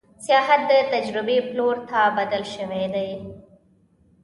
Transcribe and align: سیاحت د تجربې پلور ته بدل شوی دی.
سیاحت 0.25 0.61
د 0.69 0.71
تجربې 0.93 1.37
پلور 1.47 1.77
ته 1.89 2.01
بدل 2.17 2.43
شوی 2.53 2.85
دی. 2.95 3.09